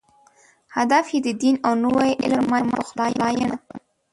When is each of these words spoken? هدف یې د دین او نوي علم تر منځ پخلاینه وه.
هدف 0.77 1.05
یې 1.13 1.19
د 1.27 1.29
دین 1.41 1.55
او 1.67 1.73
نوي 1.83 2.09
علم 2.23 2.43
تر 2.57 2.63
منځ 2.69 2.87
پخلاینه 2.97 3.45
وه. 3.51 3.59